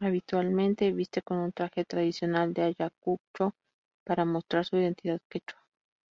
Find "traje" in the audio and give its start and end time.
1.52-1.84